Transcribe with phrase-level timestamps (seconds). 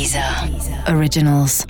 [0.00, 0.24] Deezer
[0.96, 1.66] Originals.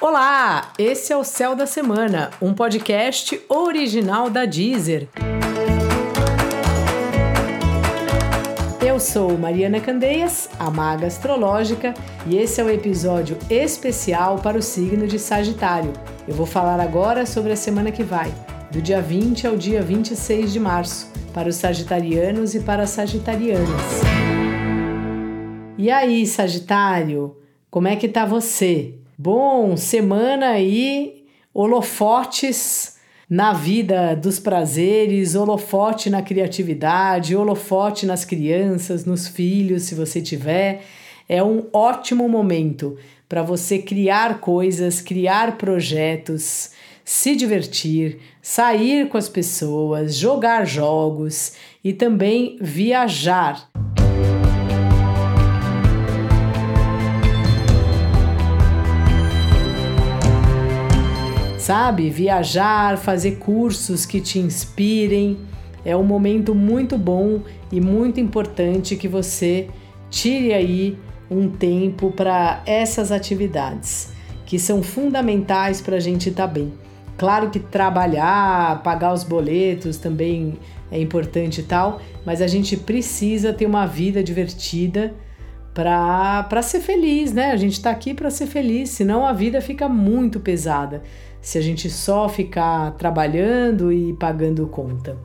[0.00, 5.08] Olá, esse é o Céu da Semana, um podcast original da Deezer.
[8.80, 11.92] Eu sou Mariana Candeias, a maga astrológica,
[12.24, 15.92] e esse é o um episódio especial para o signo de Sagitário.
[16.28, 18.32] Eu vou falar agora sobre a semana que vai,
[18.70, 24.45] do dia 20 ao dia 26 de março, para os sagitarianos e para as sagitarianas.
[25.78, 27.36] E aí, Sagitário,
[27.70, 28.94] como é que tá você?
[29.18, 32.96] Bom, semana aí, holofotes
[33.28, 40.82] na vida dos prazeres, holofote na criatividade, holofote nas crianças, nos filhos, se você tiver.
[41.28, 42.96] É um ótimo momento
[43.28, 46.70] para você criar coisas, criar projetos,
[47.04, 51.52] se divertir, sair com as pessoas, jogar jogos
[51.84, 53.68] e também viajar.
[61.66, 62.10] Sabe?
[62.10, 65.36] Viajar, fazer cursos que te inspirem.
[65.84, 67.40] É um momento muito bom
[67.72, 69.68] e muito importante que você
[70.08, 70.96] tire aí
[71.28, 74.12] um tempo para essas atividades
[74.44, 76.72] que são fundamentais para a gente estar tá bem.
[77.18, 80.56] Claro que trabalhar, pagar os boletos também
[80.88, 85.12] é importante e tal, mas a gente precisa ter uma vida divertida
[85.76, 87.50] para ser feliz, né?
[87.50, 91.02] A gente está aqui para ser feliz, senão a vida fica muito pesada
[91.42, 95.18] se a gente só ficar trabalhando e pagando conta.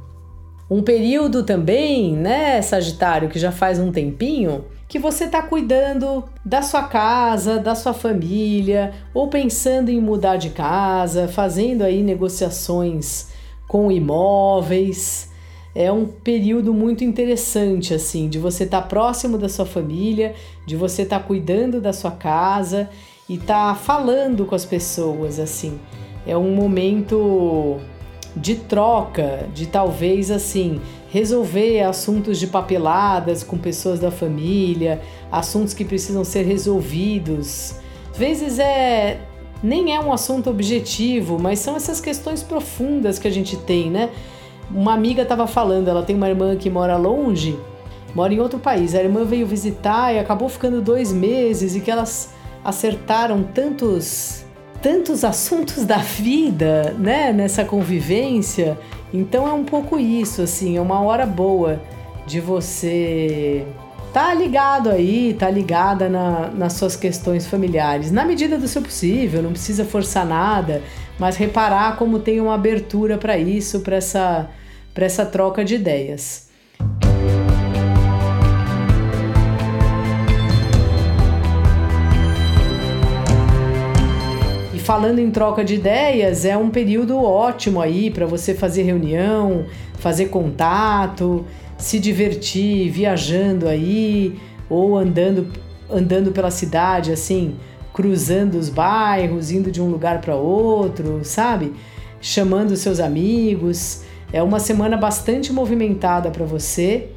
[0.70, 6.62] Um período também, né, Sagitário, que já faz um tempinho, que você está cuidando da
[6.62, 13.30] sua casa, da sua família, ou pensando em mudar de casa, fazendo aí negociações
[13.68, 15.31] com imóveis.
[15.74, 20.76] É um período muito interessante, assim, de você estar tá próximo da sua família, de
[20.76, 22.90] você estar tá cuidando da sua casa
[23.30, 25.80] e estar tá falando com as pessoas, assim
[26.26, 27.80] é um momento
[28.36, 30.80] de troca, de talvez assim
[31.10, 37.76] resolver assuntos de papeladas com pessoas da família, assuntos que precisam ser resolvidos.
[38.12, 39.20] Às vezes é
[39.62, 44.10] nem é um assunto objetivo, mas são essas questões profundas que a gente tem, né?
[44.74, 47.58] Uma amiga estava falando, ela tem uma irmã que mora longe,
[48.16, 48.96] mora em outro país.
[48.96, 52.34] A irmã veio visitar e acabou ficando dois meses e que elas
[52.64, 54.46] acertaram tantos
[54.82, 58.78] tantos assuntos da vida, né, nessa convivência.
[59.14, 61.80] Então é um pouco isso, assim, é uma hora boa
[62.26, 63.66] de você
[64.14, 69.42] tá ligado aí, tá ligada na, nas suas questões familiares, na medida do seu possível,
[69.42, 70.82] não precisa forçar nada,
[71.18, 74.50] mas reparar como tem uma abertura para isso, para essa,
[74.96, 76.50] essa troca de ideias.
[84.82, 89.66] falando em troca de ideias, é um período ótimo aí para você fazer reunião,
[90.00, 91.46] fazer contato,
[91.78, 94.38] se divertir viajando aí
[94.70, 95.48] ou andando
[95.90, 97.56] andando pela cidade assim,
[97.94, 101.74] cruzando os bairros, indo de um lugar para outro, sabe?
[102.20, 104.04] Chamando seus amigos.
[104.34, 107.10] É uma semana bastante movimentada para você.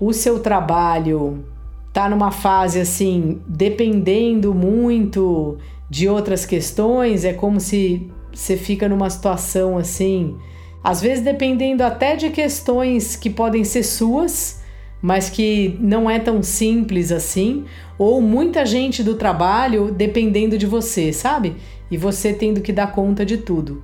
[0.00, 1.44] O seu trabalho
[1.92, 5.58] tá numa fase assim, dependendo muito
[5.90, 10.36] de outras questões, é como se você fica numa situação assim,
[10.84, 14.62] às vezes dependendo até de questões que podem ser suas,
[15.00, 17.64] mas que não é tão simples assim,
[17.98, 21.56] ou muita gente do trabalho dependendo de você, sabe?
[21.90, 23.82] E você tendo que dar conta de tudo.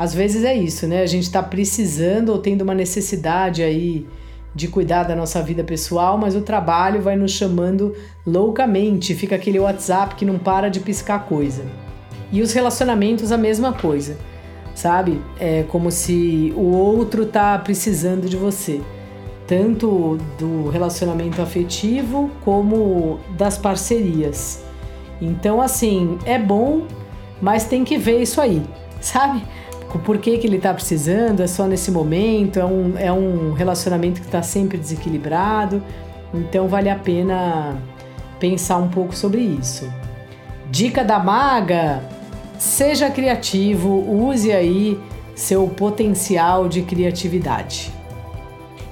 [0.00, 1.02] Às vezes é isso, né?
[1.02, 4.06] A gente está precisando ou tendo uma necessidade aí
[4.54, 7.94] de cuidar da nossa vida pessoal, mas o trabalho vai nos chamando
[8.26, 11.66] loucamente, fica aquele WhatsApp que não para de piscar coisa.
[12.32, 14.16] E os relacionamentos a mesma coisa,
[14.74, 15.20] sabe?
[15.38, 18.80] É como se o outro tá precisando de você,
[19.46, 24.64] tanto do relacionamento afetivo como das parcerias.
[25.20, 26.86] Então, assim, é bom,
[27.38, 28.62] mas tem que ver isso aí,
[28.98, 29.42] sabe?
[29.98, 34.20] Por que, que ele está precisando, é só nesse momento, é um, é um relacionamento
[34.20, 35.82] que está sempre desequilibrado.
[36.32, 37.76] Então vale a pena
[38.38, 39.92] pensar um pouco sobre isso.
[40.70, 42.02] Dica da maga:
[42.58, 44.98] seja criativo, use aí
[45.34, 47.92] seu potencial de criatividade.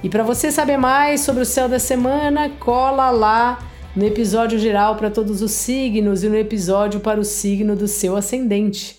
[0.03, 3.59] E para você saber mais sobre o céu da semana, cola lá
[3.95, 8.15] no episódio geral para todos os signos e no episódio para o signo do seu
[8.15, 8.98] ascendente.